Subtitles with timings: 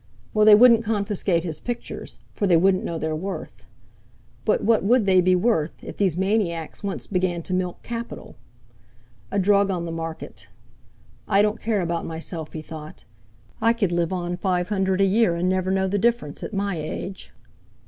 [0.33, 3.67] Well, they wouldn't confiscate his pictures, for they wouldn't know their worth.
[4.45, 8.35] But what would they be worth, if these maniacs once began to milk capital?
[9.29, 10.47] A drug on the market.
[11.27, 13.05] 'I don't care about myself,' he thought;
[13.61, 16.77] 'I could live on five hundred a year, and never know the difference, at my
[16.79, 17.31] age.'